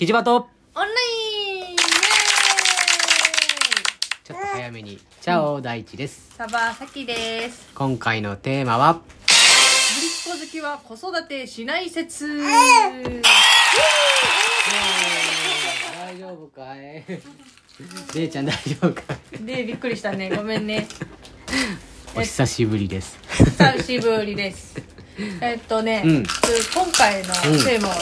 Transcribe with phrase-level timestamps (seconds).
[0.00, 0.36] キジバト。
[0.36, 0.44] オン
[0.82, 0.88] ラ
[1.68, 1.76] イン
[4.24, 4.98] ちょっと早めに。
[5.20, 6.32] チャオ大地です。
[6.38, 7.68] サバサキです。
[7.74, 9.08] 今回のテーマは、ぶりっ
[10.38, 12.38] 子好きは子育てしない説。
[12.38, 12.50] 大
[16.18, 17.04] 丈夫かい？
[18.16, 19.02] れいちゃん大丈夫か
[19.38, 19.44] い？
[19.44, 20.34] でびっくりしたね。
[20.34, 20.88] ごめんね。
[22.16, 23.18] お久しぶりです。
[23.28, 24.76] 久しぶりです。
[25.42, 26.24] えっとね、うん。
[26.72, 28.00] 今回のテーマはね、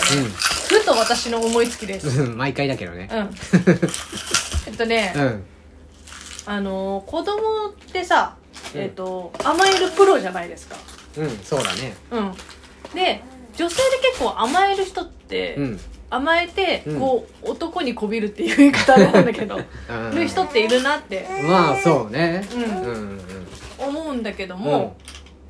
[0.68, 2.36] ふと私の思いつきですうん。
[2.36, 3.14] 毎回だけどねう。
[3.16, 3.30] ん
[4.66, 5.44] えっとね、うん。
[6.46, 8.34] あのー子供ってさ、
[8.74, 10.76] えっと甘えるプロじゃないですか
[11.16, 11.96] うん、そうだね。
[12.10, 12.34] うん
[12.94, 13.22] で
[13.56, 15.80] 女性で結構甘える人って、うん。
[16.10, 19.56] 甘えて、うんこう男にこびるっていう言い方なんだけど
[19.90, 22.46] うんる人っているなってまあ、そうね。
[22.54, 22.66] うんう
[22.98, 23.20] ん。
[23.78, 24.96] 思うんだけども、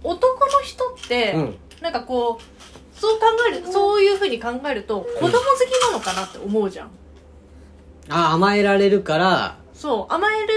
[0.02, 1.40] 男の人って、うん。
[1.40, 1.56] うん。
[1.80, 2.57] なんかこう
[2.98, 6.90] そう考えるそういうふうに考えると子供好きなのかなって思うじゃん。
[8.10, 10.48] あ、甘えられるから、そう甘える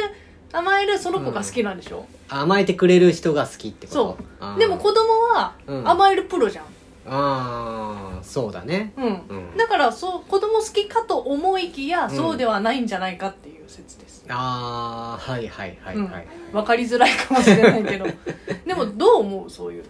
[0.53, 4.17] 甘えるその子が好きなんでしょ、甘えてくれる人が好きってこと？
[4.41, 4.59] そう。
[4.59, 5.87] でも子供はうん。
[5.89, 6.65] 甘えるプロじゃん、
[7.07, 8.93] ああ、そうだね。
[8.97, 9.05] うん。
[9.05, 9.09] う
[9.53, 9.57] ん。
[9.57, 12.09] だからそう子供好きかと思いきや、うん。
[12.15, 14.25] そうではないんじゃないかっていう説です。
[14.29, 16.27] ああ、はいはいはいはい。
[16.53, 18.05] 分かりづらいかもしれないけど。
[18.65, 19.49] でもどう思う？
[19.49, 19.89] そういうの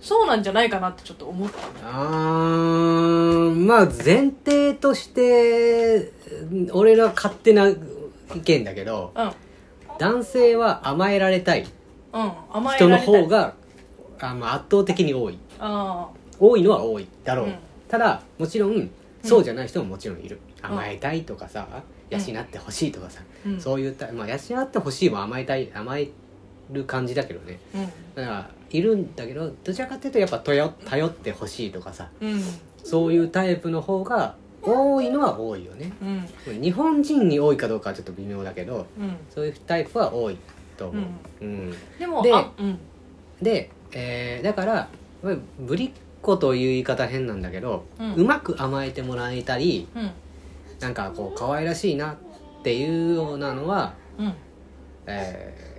[0.00, 1.58] そうなんじゃないかなってちょっと思った。
[1.84, 6.12] あーまあ前提として
[6.72, 7.76] 俺の勝手な意
[8.44, 9.32] 見だけどうん。
[9.98, 11.66] 男性は甘えられたい。
[12.76, 13.54] 人の方が
[14.18, 15.38] あまあ圧倒的に多い。
[15.58, 17.54] あ多いのは多いだろう、うん。
[17.88, 18.90] ただもちろん
[19.22, 20.70] そうじゃない人ももちろんいる、うん。
[20.70, 21.68] 甘えたいとかさ
[22.08, 23.20] 養ってほしいとかさ、
[23.58, 26.08] そういうた、まあ、養ってほしいも甘えたい甘え
[26.72, 27.58] る感じだけどね。
[27.74, 27.84] うん。
[28.14, 32.42] だからいるんだけどどちらかっていうとやっぱ頼頼ってほしいとかさうん。
[32.82, 35.92] そういうタイプの方が多いのは多いよね。
[36.48, 36.62] うん。
[36.62, 39.16] 日本人に多いかどうかはちょっと微妙だけどうん。
[39.30, 40.36] そういうタイプは多い
[40.76, 41.04] と思う、
[41.44, 41.74] うん。
[41.98, 42.32] でもで
[43.42, 44.88] で、えーだから
[45.22, 45.90] まあぶりっ
[46.22, 50.10] 子という言い方変なんだけど、ううんまく甘えてもらえたりうん。
[50.78, 54.34] なんかこう可愛らしいなっていうようなのは、うん。
[55.06, 55.69] えー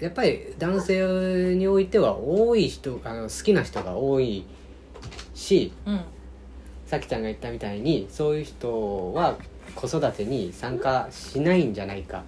[0.00, 4.44] やっぱり男性においては多い人あの好きな人が多い
[5.34, 6.00] しうん。
[6.86, 9.36] さきちゃんが言ったみたいにそういう人は
[9.74, 12.22] 子育てに参加しないんじゃないか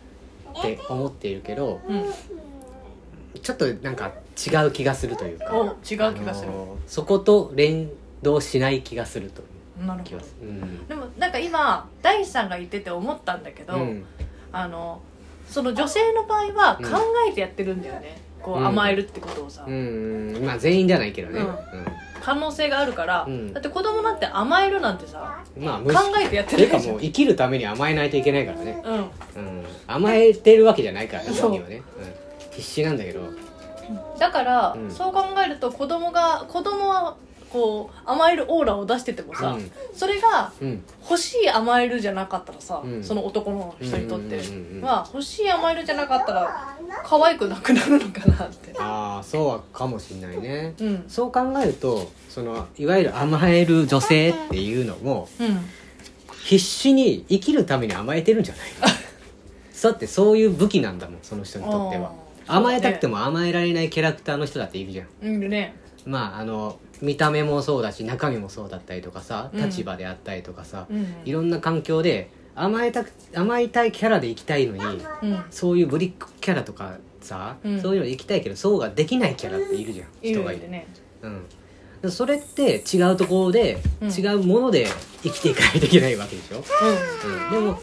[0.58, 2.04] って思っているけどうん。
[3.40, 6.52] ちょっとなんか違う気がするというかお違う気がする。
[6.86, 7.90] そこと連
[8.22, 9.44] 動しない気がするとい
[9.82, 10.10] うなるほど。
[10.10, 10.48] 気がする。
[10.48, 10.86] うん。
[10.86, 14.04] でもなんか今大地さんが言ってて思ったんだけど、うん。
[14.52, 15.00] あの
[15.50, 16.90] その女性の場合はうん。
[16.90, 18.66] 考えてやってるんだよね、こううん。
[18.66, 20.42] 甘えるってことをさ、うん。
[20.44, 21.56] まあ全員じゃないけどね、うん。
[22.22, 23.52] 可能性があるから、うん。
[23.52, 25.90] だって子供なんて甘えるなんてさうんまあ考
[26.24, 26.84] えてやってるじゃん。
[26.84, 28.94] もう生きるために甘えないといけないからね、うん。
[28.94, 29.04] うん、
[29.86, 33.20] 甘えてるわけじゃないからね人はね、うん、必死なんだけど。
[34.18, 34.90] だから、うん。
[34.90, 37.16] そう考えると子供が子供は
[37.52, 39.70] こう甘えるオーラを出しててもさ、うん。
[39.94, 40.82] それがうん。
[41.02, 43.02] 欲しい甘えるじゃなかったらさ、うん。
[43.02, 48.72] その男の人にとってうんうんうんうんは欲しい甘えるじゃなかったら可愛くなくなるのかなって。
[48.78, 50.74] ああそうかもしんないね。
[50.80, 51.04] うん。
[51.08, 55.66] そう考えるとそのいわゆる甘える女性っていうのもうん。
[56.44, 58.70] 必死に生きるために甘えてるんじゃない？
[59.82, 62.12] だってそういう武器なんだもんその人にとっては。
[62.46, 65.06] あー甘えたくても甘えられないキャラクターの人だっているじゃん。
[65.22, 65.74] うんね
[66.06, 69.64] まああの見た目もそうだし中身もそうだったりとかさうん。
[69.64, 71.14] 立場であったりとかさ、うん。
[71.24, 75.44] いろんな環境で甘えたく甘えたいキャラで生きたいのにうん。
[75.50, 77.80] そういうブリックキャラとかさ、うん。
[77.80, 80.86] そういうので生きたいけどそうができないキャラっているじゃんい人がいるね
[81.22, 81.42] うん。
[82.02, 84.10] でそれって違うところで、うん。
[84.10, 84.86] 違うもので
[85.22, 87.78] 生きていかないといけないわけでしょ、うん、でも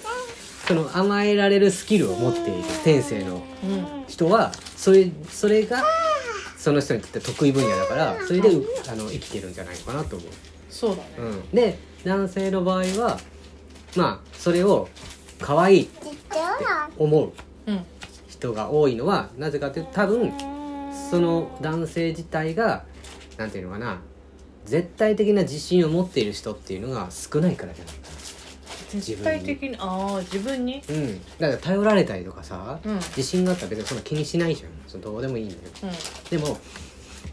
[0.68, 3.42] その甘えられるスキルを持っている天性の
[4.08, 5.84] 人はそれそれが
[6.68, 10.30] その人にとって得意分野だからそれで、あの生きてるんじゃないかなと思う、
[10.70, 11.04] そうだね。
[11.18, 13.18] うん、で男性の場合は
[13.96, 14.90] まあそれを
[15.40, 16.10] 可愛いって
[16.98, 17.32] 思う
[17.68, 17.86] うん。
[18.28, 20.34] 人が多いのはなぜかというと多分
[21.10, 22.84] その男性自体が
[23.38, 24.02] なんていうのかな
[24.66, 27.94] 絶対的な自信を持っている人っていうのが少ないからじゃない。
[27.96, 28.07] か
[28.90, 30.82] 絶対的にああ自分に？
[30.88, 31.24] なうん。
[31.40, 32.96] だから頼られたりとかさ、うん。
[32.96, 34.70] 自信があったら別にそんな気にしないじゃん。
[34.88, 35.86] そのどうでもいいんだよう
[36.36, 36.40] ん。
[36.40, 36.58] でも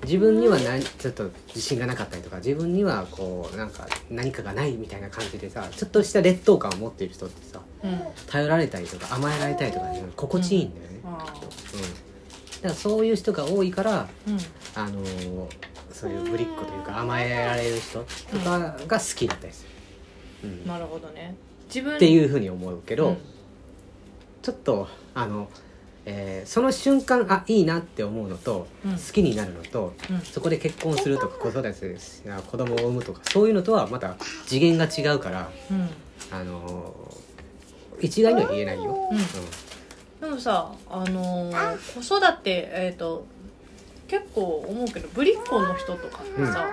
[0.04, 8.00] 自分には何ちょっと自信がなかったりとか自分にはこうなんか何かがないみたいな感じでさちょっとした劣等感を持っている人ってさうん。
[8.26, 11.30] 頼られたりとか甘えられたりとかね心地いいんだよね、うん、だか
[12.64, 14.38] らそういう人が多いからーうん。
[14.74, 15.46] あのー
[15.92, 18.58] そういうぶりっ子というか甘えられる人とか
[18.88, 19.68] が好きだったりする、
[20.44, 20.66] うん。
[20.66, 21.34] なるほどね。
[21.66, 23.16] 自分っていうふうに思うけど、うん。
[24.42, 25.48] ちょっとあの、
[26.06, 28.92] えーその瞬間あいいなって思うのと、うん。
[28.92, 30.20] 好きになるのとうん。
[30.20, 35.88] そこで結婚するとか子育て子供を産むとかそういうのとはまた次元が違うから、うん。
[36.30, 37.24] あのー
[38.00, 39.08] 一概には言えないよ。
[39.10, 39.18] うん。
[40.28, 43.24] でもさあのー子育てえっ、と
[44.08, 46.68] 結構思うけどぶりっ子の人とかってさ、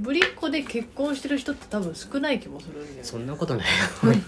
[0.00, 3.04] ぶりっ子で結婚してる人って多分少ない気もするんだよね。
[3.04, 3.74] そんなことないよ。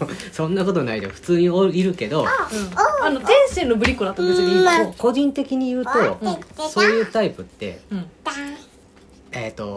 [0.33, 1.09] そんなことないよ。
[1.09, 5.13] 普通においるけど、うん、あの天性のぶりっ子だと別にいいう個。
[5.13, 8.07] 人的に言うと、うそういうタイプってうん。
[9.33, 9.77] えっ、と、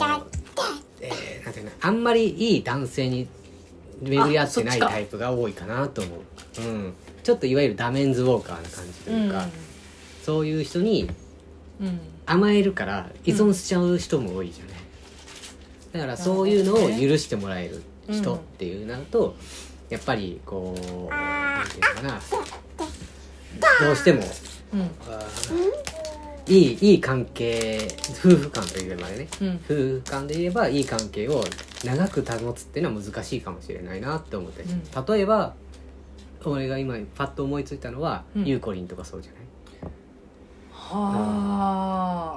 [1.00, 3.28] えーなんていうのあんまりいい男性に
[4.02, 6.94] 巡り合ってないタイプが多いかなと思う、うん、
[7.24, 9.48] ちょっといわゆるダメンズウォーカーな感じというか、
[10.26, 11.10] そういう人に
[11.80, 12.00] うん。
[12.26, 14.76] 甘えるから依存しちゃう人も多いじゃない、
[15.96, 19.36] だからそういうのを許してもらえる人っていうなると、
[19.90, 20.76] やっぱりこ
[21.08, 22.22] うなんていうのかな。
[23.86, 24.22] どうしても
[24.74, 24.90] うん。
[26.48, 27.88] いいいい関係
[28.20, 29.28] 夫婦間というまでね。
[29.42, 29.56] うん。
[29.64, 31.44] 夫婦間で言えばいい関係を
[31.86, 34.68] 長く保つっていうのは難しいかもしれないなって思って、う
[35.14, 35.54] 例えば
[36.44, 38.46] 俺が今パッと思いついたのは、うん。
[38.46, 39.42] ゆうこりんとかそうじゃない？
[40.72, 41.85] はあ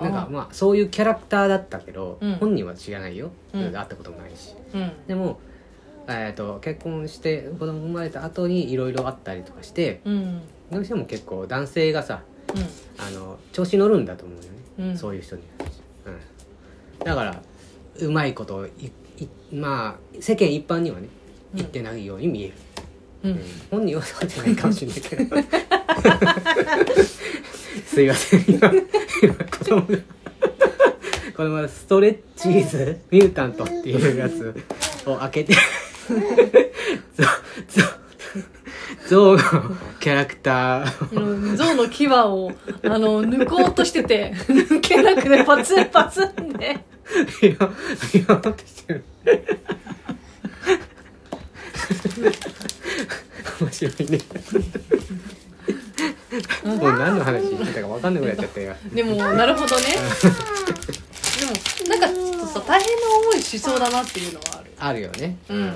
[0.03, 2.35] なんかまあそういうキャラクターだったけど、うん。
[2.35, 3.73] 本人は知らないよ、うん。
[3.73, 4.55] 会ったこともないし。
[4.75, 4.93] うん。
[5.07, 5.41] でも、
[6.09, 10.41] えー、と結婚して子供生まれた後にいろいろあったりとかしてうん。
[10.71, 12.23] どうしても結構男性がさ
[12.55, 12.63] うん。
[13.05, 14.49] あの調子乗るんだと思うよね、
[14.79, 14.99] うん。
[14.99, 15.67] そういう人には、
[16.07, 17.43] うん、だから
[18.01, 18.71] うまいことい
[19.21, 21.09] いまあ世間一般にはね
[21.55, 22.55] 言ってないように見える、
[23.25, 23.31] うん。
[23.33, 23.41] うん。
[23.71, 25.37] 本人はそうじゃないかもしれないけど
[27.89, 28.45] すいません。
[28.47, 28.71] 今
[29.23, 29.99] 今子供が
[31.37, 34.55] この前ストレッチーズミュータントっていうやつ
[35.07, 35.55] を開けて
[37.17, 37.25] ゾ
[37.69, 37.83] ゾ
[39.09, 39.43] ゾウの
[40.01, 42.53] キャラクターをうん象の牙を
[42.85, 46.85] あの抜こうとしてて抜けなくてパツンパツンで。
[47.41, 47.75] 言おう
[48.13, 49.05] 言おうとしてる。
[53.61, 54.19] 面白いね
[56.65, 58.75] もう何の話してたか分かんなくなっちゃったよ。
[58.93, 59.87] でもなるほどね。
[61.39, 61.53] でも
[61.89, 64.71] なんかちょっとさ大変な思いしそうだなっていうのはある。
[64.79, 65.37] あるよね。
[65.49, 65.73] うん。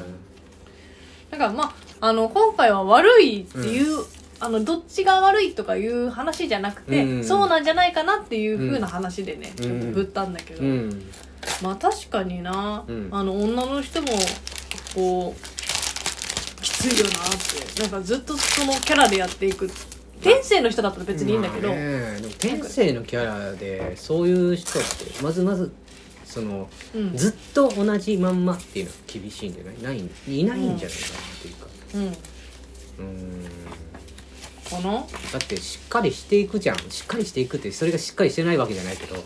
[1.30, 4.04] だからまああの今回は悪いっていう、
[4.40, 7.24] あのどっちが悪いとかいう話じゃなくて、うん。
[7.24, 9.62] そうなんじゃないかなっていう風な話でね、うん。
[9.62, 11.10] ちょっと振ったんだけど、うん。
[11.62, 13.08] まあ確かにな、うん。
[13.12, 14.08] あの女の人も
[14.94, 17.14] こうきついよなっ
[17.74, 19.70] てなんかずっとそのキャラでやっていく
[20.22, 22.16] 天性の人だったら別にいいんだけど、まあね。
[22.20, 24.88] でも天性のキャラでそういう人って
[25.22, 25.72] まずまず
[26.24, 27.16] そのうん。
[27.16, 29.82] ずっと同じまんまっていうのは厳しいんじゃない？
[29.82, 31.66] ないいないんじゃないかなっていうか。
[31.94, 32.02] うん。
[32.04, 32.12] うん。
[34.82, 36.78] かなだってしっかりしていくじゃん。
[36.90, 39.16] しっかりしていくってそれがしっかりしてないわけじゃないけど。
[39.16, 39.22] うん。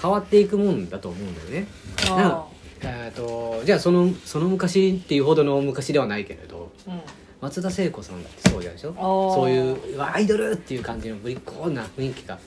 [0.00, 1.66] 変わっていくもんだと思うんだよね。
[2.08, 2.44] なん
[2.82, 6.70] えー、とじゃあそのその昔っていうほどの昔ではないけれど。
[6.86, 7.00] あうん
[7.46, 8.94] 松田聖子さんだってそうじゃないでしょ？
[9.34, 12.38] そういうアイドルっていう感じのぶりっ子な雰囲気が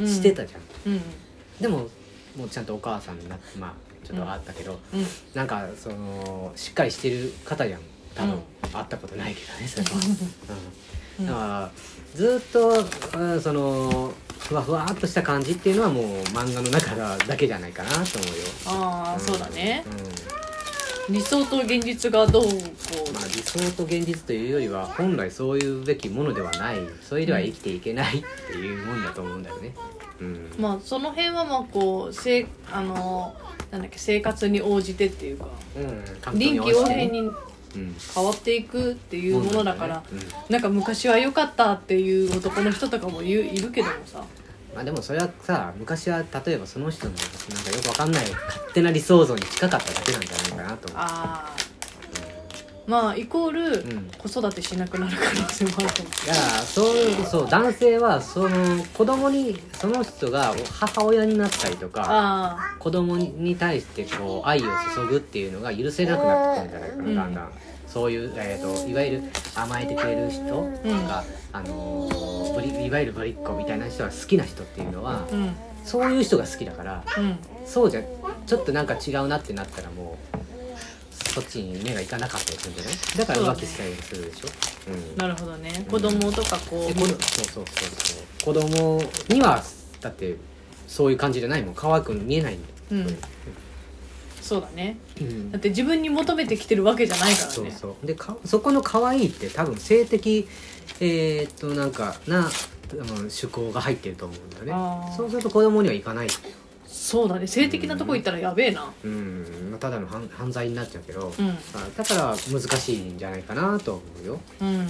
[0.00, 0.08] うん。
[0.08, 1.00] してたじゃん、うん。
[1.60, 1.88] でも
[2.36, 5.06] もうちゃんとお母さんになってまあちょっとあったけど、うん。
[5.34, 7.80] なんかそのしっかりしてる方じゃん。
[8.14, 8.40] 多分、うん。
[8.72, 9.90] 会ったことないけどねそれは、
[11.18, 11.24] う、うん。
[11.24, 11.28] ん。
[11.28, 11.70] だから
[12.14, 12.84] ずっと
[13.18, 16.94] うんそのふわふわっとした感じっていうのはもう漫画の中
[17.26, 18.08] だけじゃないかなと思うよ。
[18.66, 19.20] ああ、ん。
[19.20, 19.84] そうだね。
[19.86, 20.35] うん
[21.08, 22.50] 理想と現実がどうこ
[23.14, 26.78] まあ、理想と現実というよりは本来そういうべきものではない。
[27.00, 29.74] それでは生きていけないっていうもんだと思うんだよね。
[30.20, 30.34] うん。
[30.58, 33.34] うまあその辺はまあこうせあの
[33.70, 35.46] なんだっけ生活に応じてっていうか
[35.76, 36.38] うん。
[36.38, 37.32] 臨機応変にうん。
[38.14, 40.18] 変わっていくっていうものだから、うん。
[40.48, 44.24] なんか昔は良かったっていう男の人とかもいるけどもさ
[44.76, 51.00] まあでもそれはさ昔は例えばその人のなんかよくわかんない勝手な理想像に近かっただけなんじゃないかなと思う。
[51.00, 51.56] ああ
[52.86, 54.10] まあイコールうん。
[54.18, 64.62] 子育てしなくなる可能性もあるかもいやそうそう男性はその子供にその人が母親になったりとかあ子供に対してこう愛を
[64.94, 67.52] 注ぐっていうのが許せなくなってくるんじゃないかな、うんだんだん
[67.96, 69.22] そういう、えー、といわゆる
[69.54, 71.08] 甘えてくれる人うん。
[71.08, 72.06] が、あの
[72.84, 75.56] いわゆるぶりっ子みたいな人が好きな人っていうのはあうん。
[75.82, 77.38] そういう人が好きだからうん。
[77.64, 78.02] そうじゃ
[78.46, 80.36] ちょっとなんか違うなってなったらもう
[81.30, 82.94] そっちに目がいかなかったりするんじゃない？
[83.16, 84.48] だから浮気したりするでしょ、
[84.90, 85.16] うん。
[85.16, 85.86] なるほどね。
[85.90, 88.54] 子供とかこうでこのそうそうそうそう。
[88.54, 89.00] 子供
[89.30, 89.62] には
[90.02, 90.36] だって
[90.86, 91.74] そういう感じじゃないもん。
[91.74, 92.60] 可愛く見えないん。
[92.62, 93.18] だよ、うん
[94.46, 94.96] そうだね。
[95.20, 95.50] うん。
[95.50, 97.52] だって自分に求めてきてるわけじゃないからね。
[97.52, 98.06] そうそう。
[98.06, 100.46] でかそこの可愛いって多分性的
[101.00, 102.48] えーっとなんかな
[102.92, 104.72] あの趣向が入ってると思うんだよね。
[104.72, 105.16] あー。
[105.16, 106.28] そうすると子供にはいかない。
[106.86, 107.46] そうだね。
[107.46, 108.92] 性的なとこ行ったらやべえな。
[109.04, 109.68] うん。
[109.70, 111.48] まあただの犯犯罪になっちゃうけど、うん。
[111.48, 111.54] あ
[111.96, 114.68] だから難しいんじゃないかなと思うよ、うん。
[114.68, 114.88] うん、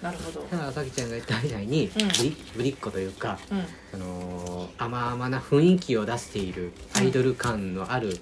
[0.00, 0.40] なるほど。
[0.42, 2.08] たださきちゃんが言ったみたいに、うん。
[2.08, 3.64] ぶりぶりっ子というかうん。
[3.90, 8.18] その甘々な雰囲気を出しているアイドル感のある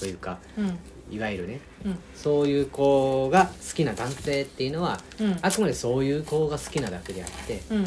[0.00, 0.78] というか、うん。
[1.14, 1.98] いわゆるねうん。
[2.14, 5.38] そういう子が好きな男性っていうのはうん。
[5.42, 7.78] あくまでそういう子が好きなだけであって、うん。
[7.78, 7.86] うん、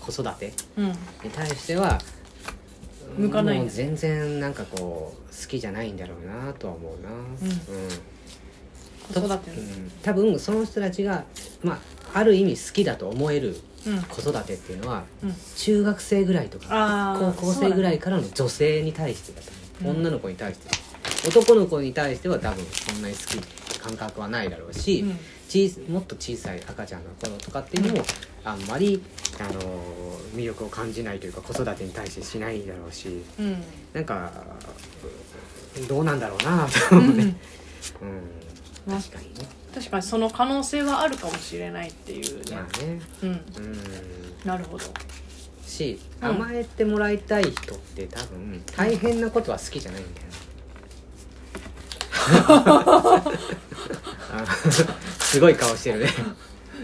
[0.00, 0.88] 子育てうん。
[0.88, 0.94] に
[1.32, 1.98] 対しては
[3.16, 7.36] 向かない全然なんかこう好きじゃないんだろうなとは思うな、うん。
[9.28, 9.50] 子育て。
[9.50, 9.92] のうん。
[10.02, 11.24] 多分その人たちが、
[11.62, 11.74] ま
[12.12, 14.02] あ、ある意味好きだと思えるうん。
[14.02, 15.34] 子育てっていうのはうん。
[15.56, 19.54] 中学生ぐらいとか高校生ぐらいからの女性に対してだと思う。
[19.60, 20.68] うん女の子に対して
[21.26, 25.18] 男の子に対しては多分そんなに好き感覚はないだろうし、うん。
[25.48, 28.04] 小もっと小さい赤ちゃんの頃とかっていうのも
[28.44, 29.02] あんまり、
[29.38, 30.04] あのー
[30.34, 33.62] 魅力を感じないというか子育てに対してしないだろうしうん。
[33.92, 34.32] なんか
[35.88, 37.36] どうなんだろうなと思うね、
[38.02, 38.92] うん。
[38.92, 39.46] まあ確かにね。
[39.74, 42.56] 確かにその可能性はあるかもしれないっていうね。
[42.56, 43.00] まあね。
[43.22, 43.28] うん。
[43.28, 43.38] うん。
[44.44, 44.84] なるほど。
[45.66, 46.28] しうん。
[46.28, 50.53] 甘えてもらいたい人って多分大変なことは好きじゃないんだよあ
[55.20, 56.08] すごい顔してるね。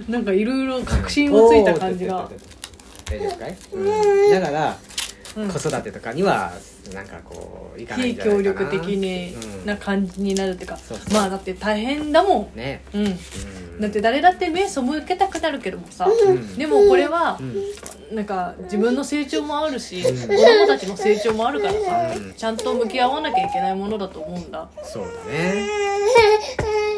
[0.09, 2.31] なんかいろいろ確信をついた感じが。
[3.11, 4.79] 大丈夫かい、うん、だから
[5.37, 6.53] うん子育てとかには
[6.95, 8.71] なんかこういかない非んじゃない協かな。
[8.71, 9.67] 力的にうん。
[9.67, 11.15] な感じになるっていうかそうそう。
[11.15, 13.07] まあだって大変だもね、んうん。
[13.07, 13.19] うん、
[13.81, 16.57] だって誰だって目背けたくなるけどもさうん。
[16.57, 18.17] でもこれはうん。
[18.17, 20.29] なんか自分の成長もあるしうん。
[20.29, 22.35] 子供たちの成長もあるからさうん。
[22.35, 24.69] ちゃんと向き合わなきゃいけないものだと思うんだ。
[24.83, 25.69] そうだね